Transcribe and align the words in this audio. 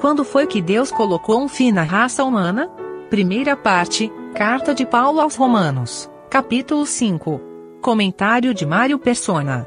Quando 0.00 0.24
foi 0.24 0.46
que 0.46 0.60
Deus 0.60 0.92
colocou 0.92 1.42
um 1.42 1.48
fim 1.48 1.72
na 1.72 1.82
raça 1.82 2.22
humana? 2.22 2.68
Primeira 3.08 3.56
parte, 3.56 4.12
Carta 4.34 4.74
de 4.74 4.84
Paulo 4.84 5.20
aos 5.20 5.36
Romanos, 5.36 6.10
capítulo 6.28 6.84
5. 6.84 7.40
Comentário 7.80 8.52
de 8.52 8.66
Mário 8.66 8.98
Persona. 8.98 9.66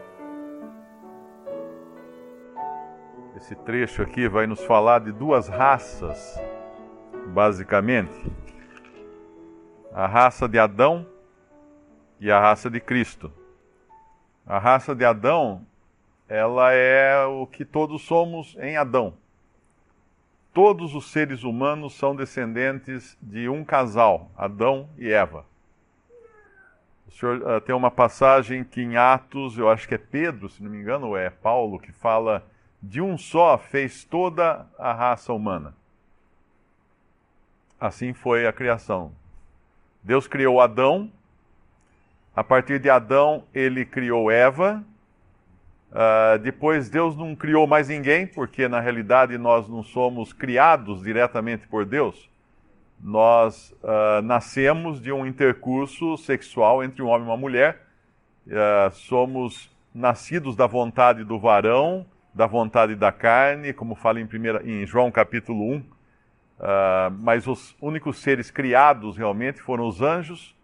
Esse 3.36 3.55
trecho 3.55 4.04
aqui 4.04 4.30
vai 4.30 4.46
nos 4.46 4.64
falar 4.64 5.00
de 5.00 5.12
duas 5.12 5.48
raças, 5.48 6.39
basicamente. 7.34 8.32
A 9.91 10.05
raça 10.05 10.48
de 10.48 10.59
Adão 10.59 11.07
e 12.20 12.30
a 12.30 12.39
raça 12.39 12.70
de 12.70 12.80
Cristo. 12.80 13.32
A 14.46 14.59
raça 14.59 14.93
de 14.93 15.04
Adão, 15.04 15.66
ela 16.27 16.71
é 16.71 17.25
o 17.25 17.48
que 17.48 17.66
todos 17.66 18.04
somos 18.04 18.55
em 18.59 18.77
Adão. 18.77 19.16
Todos 20.53 20.95
os 20.95 21.12
seres 21.12 21.44
humanos 21.44 21.94
são 21.94 22.16
descendentes 22.16 23.17
de 23.21 23.48
um 23.48 23.63
casal, 23.63 24.31
Adão 24.35 24.90
e 24.98 25.12
Eva. 25.12 25.45
O 27.07 27.12
senhor 27.12 27.41
uh, 27.41 27.62
tem 27.62 27.73
uma 27.73 27.91
passagem 27.91 28.63
que 28.63 28.81
em 28.81 28.98
Atos, 28.98 29.57
eu 29.57 29.70
acho 29.70 29.88
que 29.88 29.95
é 29.95 29.98
Pedro, 29.98 30.49
se 30.49 30.63
não 30.63 30.70
me 30.70 30.77
engano, 30.77 31.07
ou 31.07 31.17
é 31.17 31.30
Paulo, 31.30 31.80
que 31.80 31.91
fala 31.91 32.45
de 32.81 33.02
um 33.02 33.17
só 33.17 33.57
fez 33.57 34.04
toda 34.04 34.66
a 34.77 34.93
raça 34.93 35.34
humana. 35.34 35.76
Assim 37.79 38.13
foi 38.13 38.45
a 38.45 38.54
criação. 38.54 39.12
Deus 40.04 40.27
criou 40.27 40.62
Adão, 40.62 41.12
a 42.35 42.43
partir 42.43 42.79
de 42.79 42.90
Adão 42.90 43.43
ele 43.54 43.85
criou 43.85 44.31
Eva, 44.31 44.84
Uh, 45.91 46.38
depois, 46.39 46.89
Deus 46.89 47.16
não 47.17 47.35
criou 47.35 47.66
mais 47.66 47.89
ninguém, 47.89 48.27
porque 48.27 48.67
na 48.67 48.79
realidade 48.79 49.38
nós 49.38 49.67
não 49.67 49.84
somos 49.84 50.31
criados 50.31 51.02
diretamente 51.02 51.68
por 51.68 51.85
Deus. 51.85 52.29
Nós 53.01 53.73
uh, 53.84 54.21
nascemos 54.21 55.01
de 55.01 55.12
um 55.12 55.26
intercurso 55.26 56.18
sexual 56.18 56.84
entre 56.84 57.01
um 57.01 57.07
homem 57.07 57.27
e 57.27 57.29
uma 57.29 57.37
mulher. 57.37 57.81
Uh, 58.46 58.91
somos 58.91 59.71
nascidos 59.93 60.55
da 60.55 60.68
vontade 60.68 61.23
do 61.23 61.40
varão, 61.40 62.05
da 62.34 62.46
vontade 62.46 62.96
da 62.96 63.12
carne, 63.12 63.74
como 63.74 63.96
fala 63.96 64.19
em, 64.19 64.28
primeira, 64.28 64.62
em 64.63 64.85
João 64.85 65.09
capítulo 65.09 65.74
1. 65.74 65.84
mas 67.19 67.47
os 67.47 67.75
únicos 67.81 68.19
seres 68.19 68.51
criados 68.51 69.18
realmente 69.18 69.59
foram 69.62 69.88
os 69.88 70.01
anjos 70.01 70.56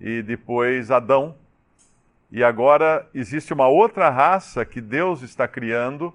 e 0.00 0.20
depois 0.22 0.90
Adão, 0.90 1.36
e 2.30 2.42
agora 2.42 3.08
existe 3.14 3.52
uma 3.52 3.68
outra 3.68 4.10
raça 4.10 4.64
que 4.64 4.80
Deus 4.80 5.22
está 5.22 5.46
criando 5.46 6.08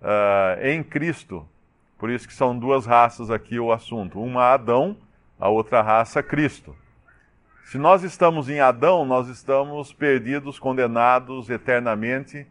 uh, 0.00 0.60
em 0.62 0.82
Cristo. 0.82 1.46
Por 1.98 2.10
isso 2.10 2.26
que 2.26 2.34
são 2.34 2.58
duas 2.58 2.84
raças 2.84 3.30
aqui 3.30 3.60
o 3.60 3.72
assunto. 3.72 4.20
Uma 4.20 4.52
Adão, 4.52 4.96
a 5.38 5.48
outra 5.48 5.80
raça 5.80 6.22
Cristo. 6.22 6.76
Se 7.64 7.78
nós 7.78 8.02
estamos 8.02 8.48
em 8.48 8.60
Adão, 8.60 9.04
nós 9.04 9.28
estamos 9.28 9.92
perdidos, 9.92 10.58
condenados 10.58 11.48
eternamente, 11.48 12.46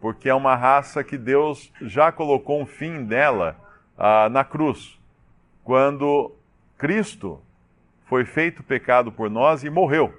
porque 0.00 0.28
é 0.28 0.34
uma 0.34 0.54
raça 0.54 1.02
que 1.02 1.18
Deus 1.18 1.72
já 1.80 2.12
colocou 2.12 2.60
um 2.60 2.66
fim 2.66 2.90
nela 2.90 3.56
uh, 3.98 4.28
na 4.30 4.44
cruz. 4.44 4.98
Quando 5.64 6.32
Cristo 6.78 7.40
foi 8.06 8.24
feito 8.24 8.62
pecado 8.62 9.10
por 9.10 9.30
nós 9.30 9.64
e 9.64 9.70
morreu. 9.70 10.12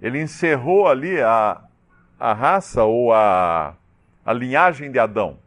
Ele 0.00 0.20
encerrou 0.20 0.88
ali 0.88 1.20
a, 1.20 1.60
a 2.20 2.34
raça 2.34 2.84
ou 2.84 3.14
a, 3.14 3.74
a 4.24 4.32
linhagem 4.34 4.92
de 4.92 4.98
Adão. 4.98 5.38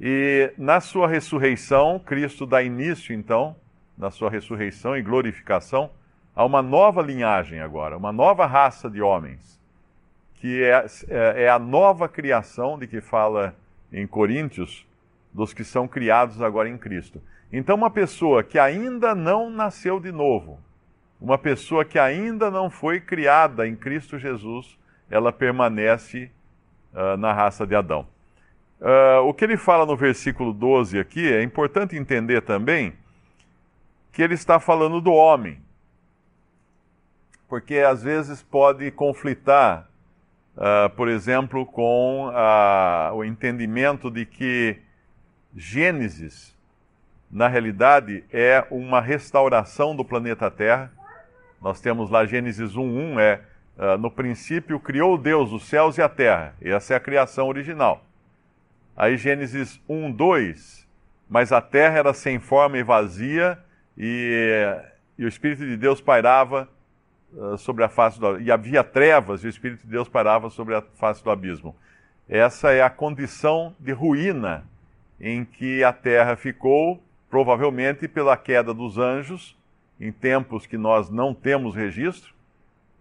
E 0.00 0.50
na 0.56 0.80
sua 0.80 1.06
ressurreição, 1.06 1.98
Cristo 1.98 2.46
dá 2.46 2.62
início, 2.62 3.14
então, 3.14 3.54
na 3.96 4.10
sua 4.10 4.30
ressurreição 4.30 4.96
e 4.96 5.02
glorificação, 5.02 5.90
a 6.34 6.42
uma 6.44 6.62
nova 6.62 7.02
linhagem 7.02 7.60
agora, 7.60 7.98
uma 7.98 8.10
nova 8.10 8.46
raça 8.46 8.90
de 8.90 9.02
homens, 9.02 9.60
que 10.36 10.64
é, 10.64 10.86
é, 11.08 11.42
é 11.44 11.48
a 11.50 11.58
nova 11.58 12.08
criação 12.08 12.78
de 12.78 12.86
que 12.86 13.02
fala 13.02 13.54
em 13.92 14.06
Coríntios, 14.06 14.86
dos 15.32 15.52
que 15.52 15.64
são 15.64 15.86
criados 15.86 16.40
agora 16.40 16.68
em 16.68 16.78
Cristo. 16.78 17.22
Então, 17.52 17.76
uma 17.76 17.90
pessoa 17.90 18.42
que 18.42 18.58
ainda 18.58 19.14
não 19.14 19.50
nasceu 19.50 20.00
de 20.00 20.10
novo, 20.10 20.58
uma 21.20 21.36
pessoa 21.36 21.84
que 21.84 21.98
ainda 21.98 22.50
não 22.50 22.70
foi 22.70 23.00
criada 23.00 23.68
em 23.68 23.76
Cristo 23.76 24.18
Jesus, 24.18 24.78
ela 25.12 25.30
permanece 25.30 26.30
uh, 26.94 27.18
na 27.18 27.34
raça 27.34 27.66
de 27.66 27.74
Adão. 27.74 28.06
Uh, 28.80 29.20
o 29.28 29.34
que 29.34 29.44
ele 29.44 29.58
fala 29.58 29.84
no 29.84 29.94
versículo 29.94 30.54
12 30.54 30.98
aqui 30.98 31.30
é 31.30 31.42
importante 31.42 31.96
entender 31.96 32.40
também 32.40 32.94
que 34.10 34.22
ele 34.22 34.32
está 34.32 34.58
falando 34.58 35.02
do 35.02 35.12
homem. 35.12 35.60
Porque 37.46 37.76
às 37.76 38.02
vezes 38.02 38.42
pode 38.42 38.90
conflitar, 38.90 39.86
uh, 40.56 40.88
por 40.96 41.08
exemplo, 41.08 41.66
com 41.66 42.32
o 43.14 43.22
entendimento 43.22 44.10
de 44.10 44.24
que 44.24 44.78
Gênesis, 45.54 46.56
na 47.30 47.48
realidade, 47.48 48.24
é 48.32 48.66
uma 48.70 49.02
restauração 49.02 49.94
do 49.94 50.02
planeta 50.02 50.50
Terra. 50.50 50.90
Nós 51.60 51.82
temos 51.82 52.08
lá 52.08 52.24
Gênesis 52.24 52.74
1:1 52.74 53.20
é 53.20 53.51
Uh, 53.76 53.96
no 53.96 54.10
princípio 54.10 54.78
criou 54.78 55.16
Deus 55.16 55.50
os 55.50 55.64
céus 55.64 55.96
e 55.96 56.02
a 56.02 56.08
terra. 56.08 56.54
Essa 56.60 56.94
é 56.94 56.96
a 56.96 57.00
criação 57.00 57.48
original. 57.48 58.04
Aí 58.96 59.16
Gênesis 59.16 59.80
1, 59.88 60.12
2. 60.12 60.86
Mas 61.28 61.52
a 61.52 61.60
terra 61.60 61.98
era 61.98 62.12
sem 62.12 62.38
forma 62.38 62.76
e 62.76 62.82
vazia, 62.82 63.58
e, 63.96 64.76
e 65.16 65.24
o 65.24 65.28
Espírito 65.28 65.64
de 65.64 65.78
Deus 65.78 66.00
pairava 66.00 66.68
uh, 67.32 67.56
sobre 67.56 67.82
a 67.82 67.88
face 67.88 68.20
do 68.20 68.38
E 68.38 68.52
havia 68.52 68.84
trevas, 68.84 69.42
e 69.42 69.46
o 69.46 69.50
Espírito 69.50 69.86
de 69.86 69.90
Deus 69.90 70.08
pairava 70.08 70.50
sobre 70.50 70.74
a 70.74 70.82
face 70.82 71.24
do 71.24 71.30
abismo. 71.30 71.74
Essa 72.28 72.72
é 72.72 72.82
a 72.82 72.90
condição 72.90 73.74
de 73.80 73.92
ruína 73.92 74.64
em 75.18 75.44
que 75.44 75.82
a 75.82 75.92
terra 75.92 76.36
ficou, 76.36 77.02
provavelmente 77.30 78.06
pela 78.06 78.36
queda 78.36 78.74
dos 78.74 78.98
anjos, 78.98 79.56
em 79.98 80.12
tempos 80.12 80.66
que 80.66 80.76
nós 80.76 81.08
não 81.08 81.32
temos 81.32 81.74
registro 81.74 82.34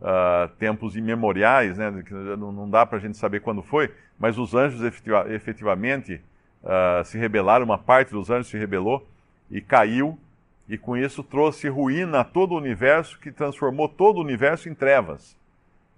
uh, 0.02 0.48
tempos 0.58 0.96
imemoriais, 0.96 1.78
né, 1.78 1.92
não 2.38 2.70
dá 2.70 2.86
para 2.86 2.98
a 2.98 3.02
gente 3.02 3.18
saber 3.18 3.42
quando 3.42 3.62
foi, 3.62 3.94
mas 4.20 4.38
os 4.38 4.54
anjos 4.54 4.82
efetiva, 4.82 5.26
efetivamente 5.30 6.22
uh, 6.64 7.04
se 7.06 7.18
rebelaram, 7.18 7.66
uma 7.66 7.78
parte 7.78 8.12
dos 8.12 8.30
anjos 8.30 8.48
se 8.48 8.58
rebelou 8.58 9.08
e 9.50 9.62
caiu, 9.62 10.18
e 10.68 10.78
com 10.78 10.96
isso 10.96 11.24
trouxe 11.24 11.68
ruína 11.68 12.22
a 12.22 12.24
todo 12.24 12.54
o 12.54 12.58
universo, 12.58 13.20
que 13.20 13.32
transformou 13.32 13.88
todo 13.90 14.18
o 14.18 14.22
universo 14.22 14.70
em 14.70 14.74
trevas. 14.74 15.38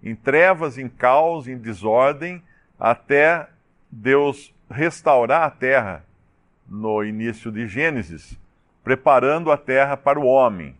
Em 0.01 0.15
trevas, 0.15 0.77
em 0.77 0.89
caos, 0.89 1.47
em 1.47 1.57
desordem, 1.57 2.41
até 2.79 3.47
Deus 3.91 4.53
restaurar 4.69 5.43
a 5.43 5.51
terra 5.51 6.03
no 6.67 7.03
início 7.03 7.51
de 7.51 7.67
Gênesis, 7.67 8.37
preparando 8.83 9.51
a 9.51 9.57
terra 9.57 9.95
para 9.95 10.19
o 10.19 10.25
homem. 10.25 10.75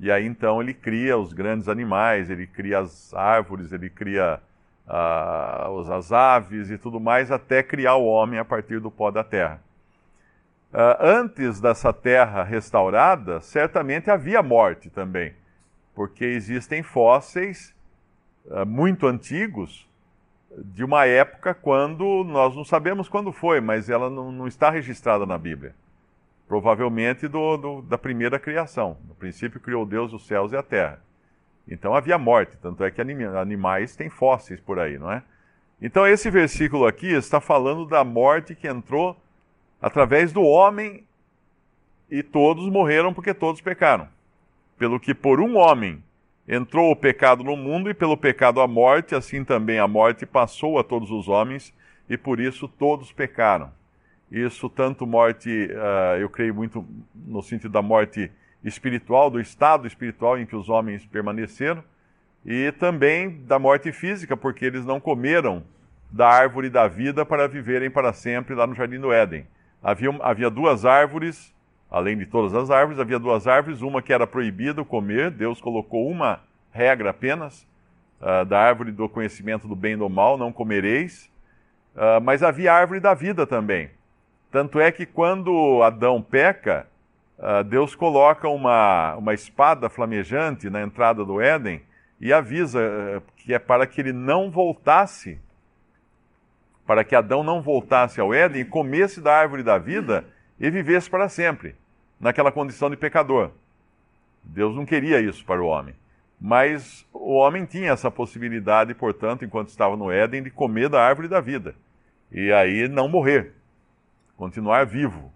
E 0.00 0.10
aí 0.10 0.26
então 0.26 0.60
ele 0.62 0.72
cria 0.72 1.16
os 1.18 1.32
grandes 1.32 1.68
animais, 1.68 2.30
ele 2.30 2.46
cria 2.46 2.80
as 2.80 3.12
árvores, 3.14 3.72
ele 3.72 3.90
cria 3.90 4.40
uh, 4.86 5.92
as 5.92 6.12
aves 6.12 6.70
e 6.70 6.78
tudo 6.78 7.00
mais, 7.00 7.30
até 7.30 7.62
criar 7.62 7.96
o 7.96 8.06
homem 8.06 8.38
a 8.38 8.44
partir 8.44 8.80
do 8.80 8.90
pó 8.90 9.10
da 9.10 9.24
terra. 9.24 9.60
Uh, 10.72 10.96
antes 11.00 11.60
dessa 11.60 11.92
terra 11.92 12.44
restaurada, 12.44 13.40
certamente 13.40 14.10
havia 14.10 14.42
morte 14.42 14.90
também, 14.90 15.34
porque 15.94 16.24
existem 16.24 16.82
fósseis 16.82 17.74
uh, 18.46 18.64
muito 18.64 19.06
antigos 19.06 19.88
de 20.56 20.84
uma 20.84 21.06
época 21.06 21.54
quando 21.54 22.24
nós 22.24 22.54
não 22.54 22.64
sabemos 22.64 23.08
quando 23.08 23.32
foi, 23.32 23.60
mas 23.60 23.90
ela 23.90 24.08
não, 24.08 24.30
não 24.30 24.46
está 24.46 24.70
registrada 24.70 25.26
na 25.26 25.36
Bíblia 25.36 25.74
provavelmente 26.48 27.28
do, 27.28 27.56
do, 27.58 27.82
da 27.82 27.98
primeira 27.98 28.38
criação. 28.38 28.96
Princípio 29.18 29.60
criou 29.60 29.84
Deus 29.84 30.12
os 30.12 30.26
céus 30.26 30.52
e 30.52 30.56
a 30.56 30.62
terra. 30.62 31.02
Então 31.66 31.94
havia 31.94 32.16
morte, 32.16 32.56
tanto 32.62 32.82
é 32.82 32.90
que 32.90 33.00
animais 33.00 33.94
têm 33.94 34.08
fósseis 34.08 34.60
por 34.60 34.78
aí, 34.78 34.98
não 34.98 35.12
é? 35.12 35.22
Então 35.80 36.06
esse 36.06 36.30
versículo 36.30 36.86
aqui 36.86 37.08
está 37.08 37.40
falando 37.40 37.84
da 37.84 38.02
morte 38.02 38.54
que 38.54 38.66
entrou 38.66 39.16
através 39.80 40.32
do 40.32 40.42
homem 40.42 41.04
e 42.10 42.22
todos 42.22 42.68
morreram 42.68 43.12
porque 43.12 43.34
todos 43.34 43.60
pecaram. 43.60 44.08
Pelo 44.78 44.98
que 44.98 45.14
por 45.14 45.40
um 45.40 45.56
homem 45.56 46.02
entrou 46.48 46.90
o 46.90 46.96
pecado 46.96 47.44
no 47.44 47.56
mundo 47.56 47.90
e 47.90 47.94
pelo 47.94 48.16
pecado 48.16 48.60
a 48.60 48.66
morte, 48.66 49.14
assim 49.14 49.44
também 49.44 49.78
a 49.78 49.86
morte 49.86 50.24
passou 50.24 50.78
a 50.78 50.84
todos 50.84 51.10
os 51.10 51.28
homens 51.28 51.74
e 52.08 52.16
por 52.16 52.40
isso 52.40 52.66
todos 52.66 53.12
pecaram. 53.12 53.70
Isso 54.32 54.68
tanto 54.68 55.06
morte, 55.06 55.48
uh, 55.48 56.18
eu 56.18 56.28
creio 56.28 56.54
muito 56.54 56.84
no 57.14 57.42
sentido 57.42 57.72
da 57.72 57.82
morte 57.82 58.30
espiritual, 58.64 59.30
do 59.30 59.40
estado 59.40 59.86
espiritual 59.86 60.38
em 60.38 60.46
que 60.46 60.56
os 60.56 60.68
homens 60.68 61.04
permaneceram, 61.06 61.82
e 62.44 62.72
também 62.72 63.42
da 63.44 63.58
morte 63.58 63.92
física, 63.92 64.36
porque 64.36 64.64
eles 64.64 64.84
não 64.84 65.00
comeram 65.00 65.62
da 66.10 66.28
árvore 66.28 66.70
da 66.70 66.88
vida 66.88 67.24
para 67.24 67.46
viverem 67.46 67.90
para 67.90 68.12
sempre 68.12 68.54
lá 68.54 68.66
no 68.66 68.74
jardim 68.74 68.98
do 68.98 69.12
Éden. 69.12 69.46
havia, 69.82 70.10
havia 70.20 70.50
duas 70.50 70.84
árvores, 70.84 71.54
além 71.90 72.16
de 72.16 72.26
todas 72.26 72.54
as 72.54 72.70
árvores, 72.70 72.98
havia 72.98 73.18
duas 73.18 73.46
árvores, 73.46 73.82
uma 73.82 74.00
que 74.00 74.12
era 74.12 74.26
proibido 74.26 74.84
comer, 74.84 75.30
Deus 75.30 75.60
colocou 75.60 76.08
uma 76.08 76.40
regra 76.72 77.10
apenas, 77.10 77.66
uh, 78.20 78.44
da 78.44 78.58
árvore 78.58 78.92
do 78.92 79.08
conhecimento 79.08 79.68
do 79.68 79.76
bem 79.76 79.94
e 79.94 79.96
do 79.96 80.08
mal, 80.08 80.38
não 80.38 80.52
comereis, 80.52 81.30
uh, 81.94 82.20
mas 82.22 82.42
havia 82.42 82.72
a 82.72 82.76
árvore 82.76 83.00
da 83.00 83.14
vida 83.14 83.46
também. 83.46 83.90
Tanto 84.50 84.80
é 84.80 84.90
que 84.90 85.04
quando 85.04 85.82
Adão 85.82 86.22
peca, 86.22 86.86
uh, 87.38 87.64
Deus 87.64 87.94
coloca 87.94 88.48
uma, 88.48 89.16
uma 89.16 89.34
espada 89.34 89.88
flamejante 89.88 90.68
na 90.68 90.82
entrada 90.82 91.24
do 91.24 91.40
Éden 91.40 91.82
e 92.20 92.32
avisa 92.32 93.22
que 93.36 93.54
é 93.54 93.58
para 93.58 93.86
que 93.86 94.00
ele 94.00 94.12
não 94.12 94.50
voltasse 94.50 95.40
para 96.88 97.04
que 97.04 97.14
Adão 97.14 97.44
não 97.44 97.60
voltasse 97.60 98.18
ao 98.18 98.32
Éden 98.32 98.62
e 98.62 98.64
comesse 98.64 99.20
da 99.20 99.36
árvore 99.36 99.62
da 99.62 99.76
vida 99.76 100.24
e 100.58 100.70
vivesse 100.70 101.10
para 101.10 101.28
sempre, 101.28 101.76
naquela 102.18 102.50
condição 102.50 102.88
de 102.88 102.96
pecador. 102.96 103.50
Deus 104.42 104.74
não 104.74 104.86
queria 104.86 105.20
isso 105.20 105.44
para 105.44 105.62
o 105.62 105.66
homem. 105.66 105.94
Mas 106.40 107.06
o 107.12 107.34
homem 107.34 107.66
tinha 107.66 107.92
essa 107.92 108.10
possibilidade, 108.10 108.94
portanto, 108.94 109.44
enquanto 109.44 109.68
estava 109.68 109.98
no 109.98 110.10
Éden, 110.10 110.42
de 110.42 110.50
comer 110.50 110.88
da 110.88 111.02
árvore 111.02 111.28
da 111.28 111.42
vida. 111.42 111.74
E 112.32 112.50
aí 112.50 112.88
não 112.88 113.06
morrer, 113.06 113.52
continuar 114.38 114.86
vivo. 114.86 115.30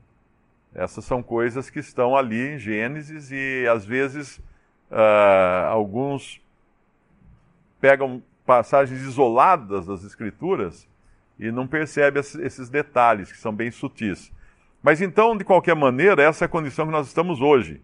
Essas 0.74 1.04
são 1.04 1.22
coisas 1.22 1.68
que 1.68 1.80
estão 1.80 2.16
ali 2.16 2.54
em 2.54 2.58
Gênesis 2.58 3.30
e 3.30 3.66
às 3.68 3.84
vezes 3.84 4.38
uh, 4.90 5.66
alguns 5.68 6.40
pegam 7.80 8.22
passagens 8.46 9.00
isoladas 9.02 9.86
das 9.86 10.04
Escrituras 10.04 10.88
e 11.38 11.50
não 11.50 11.66
percebe 11.66 12.20
esses 12.20 12.68
detalhes 12.68 13.30
que 13.30 13.38
são 13.38 13.52
bem 13.52 13.70
sutis. 13.70 14.32
Mas 14.82 15.00
então, 15.00 15.36
de 15.36 15.44
qualquer 15.44 15.76
maneira, 15.76 16.22
essa 16.22 16.44
é 16.44 16.46
a 16.46 16.48
condição 16.48 16.86
que 16.86 16.92
nós 16.92 17.06
estamos 17.06 17.40
hoje, 17.40 17.80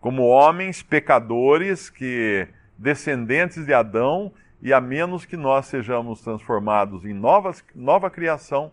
como 0.00 0.22
homens 0.26 0.82
pecadores 0.82 1.90
que 1.90 2.46
descendentes 2.76 3.66
de 3.66 3.74
Adão 3.74 4.32
e 4.62 4.72
a 4.72 4.80
menos 4.80 5.24
que 5.24 5.36
nós 5.36 5.66
sejamos 5.66 6.20
transformados 6.20 7.04
em 7.04 7.12
novas, 7.12 7.64
nova 7.74 8.08
criação, 8.08 8.70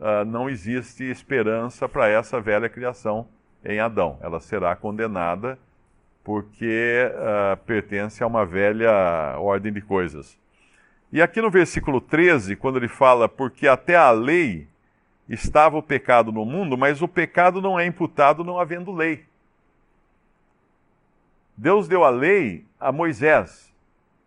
uh, 0.00 0.24
não 0.24 0.48
existe 0.48 1.04
esperança 1.04 1.88
para 1.88 2.08
essa 2.08 2.40
velha 2.40 2.68
criação 2.68 3.26
em 3.64 3.80
Adão. 3.80 4.18
Ela 4.20 4.40
será 4.40 4.74
condenada 4.76 5.58
porque 6.22 7.10
uh, 7.12 7.56
pertence 7.64 8.22
a 8.22 8.26
uma 8.26 8.44
velha 8.44 9.36
ordem 9.38 9.72
de 9.72 9.80
coisas. 9.80 10.38
E 11.12 11.22
aqui 11.22 11.40
no 11.40 11.50
versículo 11.50 12.00
13, 12.00 12.56
quando 12.56 12.78
ele 12.78 12.88
fala, 12.88 13.28
porque 13.28 13.68
até 13.68 13.94
a 13.94 14.10
lei 14.10 14.66
estava 15.28 15.76
o 15.76 15.82
pecado 15.82 16.32
no 16.32 16.44
mundo, 16.44 16.76
mas 16.76 17.00
o 17.00 17.08
pecado 17.08 17.62
não 17.62 17.78
é 17.78 17.86
imputado 17.86 18.44
não 18.44 18.58
havendo 18.58 18.92
lei. 18.92 19.24
Deus 21.56 21.88
deu 21.88 22.04
a 22.04 22.10
lei 22.10 22.64
a 22.78 22.92
Moisés, 22.92 23.72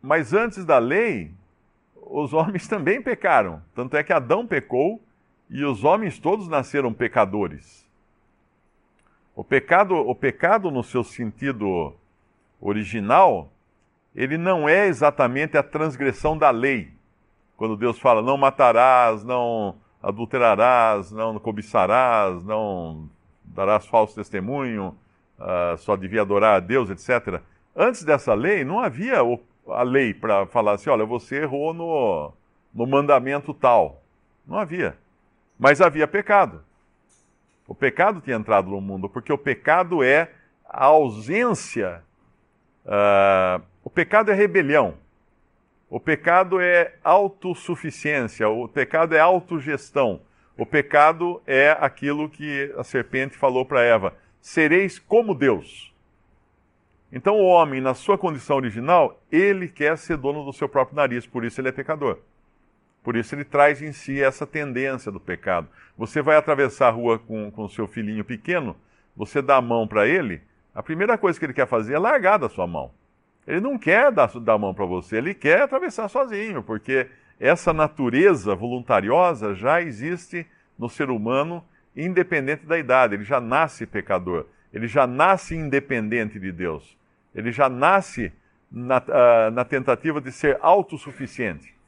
mas 0.01 0.33
antes 0.33 0.65
da 0.65 0.79
lei, 0.79 1.31
os 1.95 2.33
homens 2.33 2.65
também 2.67 3.01
pecaram. 3.01 3.61
Tanto 3.75 3.95
é 3.95 4.03
que 4.03 4.13
Adão 4.13 4.47
pecou 4.47 5.01
e 5.49 5.63
os 5.63 5.83
homens 5.83 6.19
todos 6.19 6.47
nasceram 6.47 6.93
pecadores. 6.93 7.87
O 9.35 9.43
pecado, 9.43 9.95
o 9.95 10.13
pecado 10.13 10.69
no 10.69 10.83
seu 10.83 11.03
sentido 11.03 11.93
original, 12.59 13.51
ele 14.13 14.37
não 14.37 14.67
é 14.67 14.87
exatamente 14.87 15.57
a 15.57 15.63
transgressão 15.63 16.37
da 16.37 16.49
lei. 16.49 16.91
Quando 17.55 17.77
Deus 17.77 17.97
fala, 17.99 18.21
não 18.21 18.37
matarás, 18.37 19.23
não 19.23 19.75
adulterarás, 20.01 21.11
não 21.11 21.39
cobiçarás, 21.39 22.43
não 22.43 23.09
darás 23.43 23.85
falso 23.85 24.15
testemunho, 24.15 24.95
uh, 25.39 25.77
só 25.77 25.95
devia 25.95 26.21
adorar 26.21 26.55
a 26.55 26.59
Deus, 26.59 26.89
etc. 26.89 27.41
Antes 27.75 28.03
dessa 28.03 28.33
lei, 28.33 28.63
não 28.63 28.79
havia 28.79 29.19
a 29.67 29.83
lei 29.83 30.13
para 30.13 30.45
falar 30.47 30.73
assim: 30.73 30.89
olha, 30.89 31.05
você 31.05 31.43
errou 31.43 31.73
no, 31.73 32.33
no 32.73 32.85
mandamento 32.85 33.53
tal. 33.53 34.01
Não 34.45 34.57
havia. 34.57 34.97
Mas 35.59 35.81
havia 35.81 36.07
pecado. 36.07 36.63
O 37.67 37.75
pecado 37.75 38.21
tinha 38.21 38.37
entrado 38.37 38.71
no 38.71 38.81
mundo, 38.81 39.07
porque 39.09 39.31
o 39.31 39.37
pecado 39.37 40.01
é 40.01 40.31
a 40.65 40.85
ausência 40.85 42.01
uh, 42.85 43.61
o 43.83 43.89
pecado 43.89 44.31
é 44.31 44.33
rebelião. 44.33 44.95
O 45.89 45.99
pecado 45.99 46.59
é 46.59 46.93
autossuficiência. 47.03 48.47
O 48.47 48.67
pecado 48.67 49.15
é 49.15 49.19
autogestão. 49.19 50.21
O 50.57 50.65
pecado 50.65 51.41
é 51.47 51.75
aquilo 51.79 52.29
que 52.29 52.73
a 52.77 52.83
serpente 52.83 53.37
falou 53.37 53.65
para 53.65 53.81
Eva: 53.81 54.13
sereis 54.41 54.99
como 54.99 55.33
Deus. 55.33 55.93
Então, 57.11 57.37
o 57.37 57.45
homem, 57.45 57.81
na 57.81 57.95
sua 57.95 58.19
condição 58.19 58.57
original, 58.57 59.19
ele 59.31 59.67
quer 59.67 59.97
ser 59.97 60.17
dono 60.17 60.45
do 60.45 60.53
seu 60.53 60.69
próprio 60.69 60.95
nariz, 60.95 61.25
por 61.25 61.43
isso 61.43 61.59
ele 61.59 61.69
é 61.69 61.71
pecador. 61.71 62.19
Por 63.09 63.17
isso 63.17 63.33
ele 63.33 63.43
traz 63.43 63.81
em 63.81 63.91
si 63.91 64.21
essa 64.21 64.45
tendência 64.45 65.11
do 65.11 65.19
pecado. 65.19 65.67
Você 65.97 66.21
vai 66.21 66.37
atravessar 66.37 66.89
a 66.89 66.91
rua 66.91 67.17
com 67.17 67.51
o 67.57 67.67
seu 67.67 67.87
filhinho 67.87 68.23
pequeno, 68.23 68.75
você 69.17 69.41
dá 69.41 69.55
a 69.55 69.61
mão 69.63 69.87
para 69.87 70.07
ele, 70.07 70.43
a 70.75 70.83
primeira 70.83 71.17
coisa 71.17 71.39
que 71.39 71.43
ele 71.43 71.53
quer 71.53 71.65
fazer 71.65 71.95
é 71.95 71.97
largar 71.97 72.37
da 72.37 72.47
sua 72.47 72.67
mão. 72.67 72.91
Ele 73.47 73.61
não 73.61 73.79
quer 73.79 74.11
dar, 74.11 74.27
dar 74.39 74.53
a 74.53 74.57
mão 74.59 74.75
para 74.75 74.85
você, 74.85 75.17
ele 75.17 75.33
quer 75.33 75.63
atravessar 75.63 76.07
sozinho, 76.07 76.61
porque 76.61 77.07
essa 77.39 77.73
natureza 77.73 78.53
voluntariosa 78.53 79.55
já 79.55 79.81
existe 79.81 80.45
no 80.77 80.87
ser 80.87 81.09
humano, 81.09 81.65
independente 81.95 82.63
da 82.67 82.77
idade. 82.77 83.15
Ele 83.15 83.23
já 83.23 83.41
nasce 83.41 83.87
pecador, 83.87 84.45
ele 84.71 84.87
já 84.87 85.07
nasce 85.07 85.55
independente 85.55 86.39
de 86.39 86.51
Deus, 86.51 86.95
ele 87.33 87.51
já 87.51 87.67
nasce 87.67 88.31
na, 88.71 88.99
uh, 88.99 89.51
na 89.51 89.65
tentativa 89.65 90.21
de 90.21 90.31
ser 90.31 90.59
autossuficiente. 90.61 91.78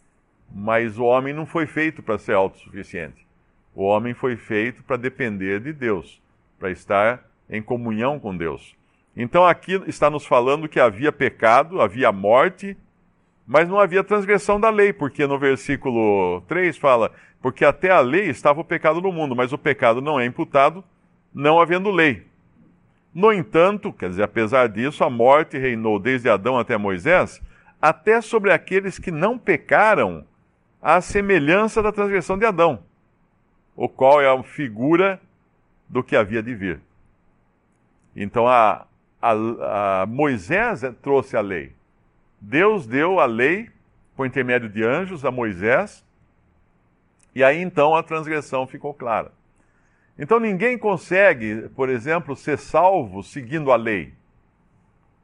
Mas 0.54 0.98
o 0.98 1.04
homem 1.04 1.34
não 1.34 1.46
foi 1.46 1.66
feito 1.66 2.04
para 2.04 2.18
ser 2.18 2.34
autossuficiente. 2.34 3.26
O 3.74 3.84
homem 3.84 4.14
foi 4.14 4.36
feito 4.36 4.84
para 4.84 4.98
depender 4.98 5.60
de 5.60 5.72
Deus, 5.72 6.22
para 6.60 6.72
estar 6.72 7.24
em 7.50 7.62
comunhão 7.62 8.20
com 8.20 8.36
Deus. 8.36 8.76
Então 9.16 9.46
aqui 9.46 9.82
está 9.88 10.10
nos 10.10 10.26
falando 10.26 10.68
que 10.68 10.80
havia 10.80 11.12
pecado, 11.12 11.82
havia 11.82 12.12
morte, 12.12 12.78
mas 13.46 13.68
não 13.68 13.80
havia 13.80 14.04
transgressão 14.04 14.60
da 14.60 14.70
lei, 14.70 14.94
porque 14.94 15.26
no 15.28 15.38
versículo 15.38 16.42
3 16.48 16.78
fala: 16.78 17.12
porque 17.42 17.66
até 17.66 17.90
a 17.90 18.00
lei 18.00 18.30
estava 18.30 18.62
o 18.62 18.66
pecado 18.66 19.02
no 19.02 19.12
mundo, 19.12 19.36
mas 19.36 19.52
o 19.52 19.58
pecado 19.58 20.02
não 20.02 20.20
é 20.20 20.26
imputado, 20.26 20.84
não 21.34 21.60
havendo 21.60 21.90
lei. 21.90 22.26
No 23.14 23.34
entanto, 23.34 23.92
quer 23.92 24.10
dizer, 24.10 24.24
apesar 24.24 24.70
disso, 24.70 25.04
a 25.04 25.10
morte 25.10 25.58
reinou 25.58 26.00
desde 26.00 26.30
Adão 26.30 26.58
até 26.58 26.78
Moisés, 26.78 27.42
até 27.82 28.22
sobre 28.22 28.54
aqueles 28.54 29.00
que 29.00 29.12
não 29.12 29.38
pecaram, 29.38 30.24
à 30.82 31.00
semelhança 31.00 31.82
da 31.84 31.92
transgressão 31.92 32.38
de 32.38 32.46
Adão, 32.46 32.84
o 33.76 33.88
qual 33.88 34.22
é 34.22 34.28
a 34.28 34.44
figura 34.44 35.22
do 35.88 36.04
que 36.04 36.16
havia 36.16 36.42
de 36.42 36.56
vir. 36.56 36.82
Então 38.16 38.48
a, 38.48 38.88
a, 39.22 40.02
a 40.02 40.06
Moisés 40.06 40.82
trouxe 41.02 41.38
a 41.38 41.42
lei. 41.42 41.74
Deus 42.40 42.88
deu 42.88 43.20
a 43.20 43.26
lei 43.26 43.70
por 44.16 44.26
intermédio 44.26 44.68
de 44.68 44.84
anjos 44.84 45.24
a 45.24 45.32
Moisés, 45.32 46.04
e 47.36 47.44
aí 47.44 47.62
então 47.62 47.96
a 47.96 48.04
transgressão 48.04 48.66
ficou 48.66 48.94
clara. 48.94 49.32
Então 50.18 50.40
ninguém 50.40 50.78
consegue, 50.78 51.70
por 51.70 51.90
exemplo, 51.90 52.36
ser 52.36 52.58
salvo 52.58 53.24
seguindo 53.24 53.72
a 53.72 53.76
lei. 53.76 54.14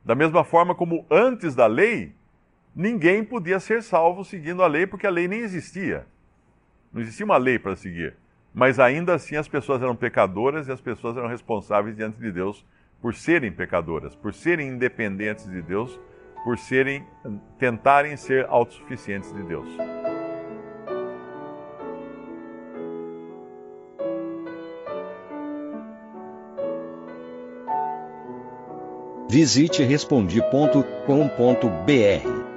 Da 0.06 0.16
mesma 0.16 0.44
forma 0.44 0.74
como 0.74 1.06
antes 1.12 1.54
da 1.54 1.68
lei, 1.68 2.16
ninguém 2.78 3.24
podia 3.24 3.60
ser 3.60 3.82
salvo 3.82 4.24
seguindo 4.24 4.62
a 4.62 4.68
lei, 4.68 4.86
porque 4.86 5.08
a 5.08 5.10
lei 5.10 5.28
nem 5.28 5.40
existia. 5.40 6.06
Não 6.94 7.02
existia 7.02 7.26
uma 7.26 7.38
lei 7.38 7.58
para 7.58 7.76
seguir. 7.76 8.14
Mas 8.54 8.80
ainda 8.80 9.16
assim 9.16 9.36
as 9.36 9.48
pessoas 9.48 9.82
eram 9.82 9.96
pecadoras 9.96 10.68
e 10.68 10.72
as 10.72 10.80
pessoas 10.80 11.18
eram 11.18 11.28
responsáveis 11.28 11.96
diante 11.96 12.20
de 12.20 12.32
Deus 12.32 12.64
por 13.02 13.16
serem 13.16 13.52
pecadoras, 13.52 14.16
por 14.16 14.34
serem 14.34 14.70
independentes 14.70 15.50
de 15.50 15.62
Deus, 15.62 16.00
por 16.44 16.58
serem 16.58 17.04
tentarem 17.58 18.16
ser 18.16 18.46
autossuficientes 18.46 19.34
de 19.34 19.44
Deus. 19.44 19.68
Visite 29.30 29.84
respondi.com.br. 29.84 32.57